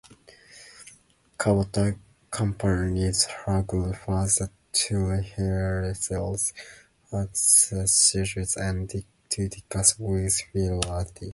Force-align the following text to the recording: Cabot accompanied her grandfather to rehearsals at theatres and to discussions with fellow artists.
Cabot 1.37 1.77
accompanied 1.77 3.15
her 3.45 3.61
grandfather 3.61 4.49
to 4.73 4.97
rehearsals 4.97 6.53
at 7.13 7.29
theatres 7.37 8.57
and 8.57 8.89
to 9.29 9.47
discussions 9.47 9.97
with 10.01 10.41
fellow 10.53 10.81
artists. 10.89 11.21